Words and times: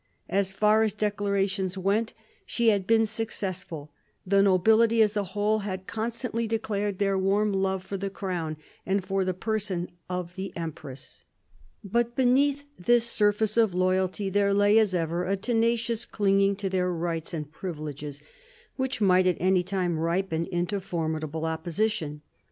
As 0.29 0.51
far 0.51 0.81
as 0.81 0.93
declarations 0.93 1.77
went, 1.77 2.15
she 2.47 2.69
had 2.69 2.87
been 2.87 3.05
successful; 3.05 3.91
the 4.25 4.41
nobility 4.41 4.99
as 5.03 5.15
a 5.15 5.23
whole 5.35 5.59
had 5.59 5.85
constantly 5.85 6.47
declared 6.47 6.97
their 6.97 7.19
warm 7.19 7.53
love 7.53 7.85
for 7.85 7.97
the 7.97 8.09
crown 8.09 8.57
and 8.83 9.05
for 9.05 9.23
the 9.23 9.35
person 9.35 9.91
of 10.09 10.35
the 10.35 10.57
empress. 10.57 11.23
But 11.83 12.15
beneath 12.15 12.63
this 12.79 13.03
surface 13.05 13.57
of 13.57 13.75
loyalty 13.75 14.27
there 14.31 14.55
lay, 14.55 14.79
as 14.79 14.95
ever, 14.95 15.25
a 15.25 15.37
tenacious 15.37 16.07
clinging 16.07 16.55
to 16.55 16.69
their 16.71 16.91
rights 16.91 17.31
and 17.31 17.51
privileges, 17.51 18.23
which 18.77 19.01
might 19.01 19.27
at 19.27 19.37
any 19.39 19.61
time 19.61 19.99
ripen 19.99 20.47
into 20.47 20.81
formidable 20.81 21.45
opposition. 21.45 22.23